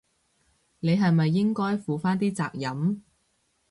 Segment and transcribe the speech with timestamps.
[0.79, 3.03] 你係咪應該負返啲責任？